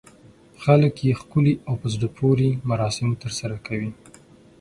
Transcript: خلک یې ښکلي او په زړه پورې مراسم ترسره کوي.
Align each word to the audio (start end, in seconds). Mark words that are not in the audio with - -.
خلک 0.63 0.95
یې 1.07 1.13
ښکلي 1.19 1.53
او 1.67 1.73
په 1.81 1.87
زړه 1.93 2.07
پورې 2.17 2.47
مراسم 2.69 3.09
ترسره 3.23 3.57
کوي. 3.67 3.91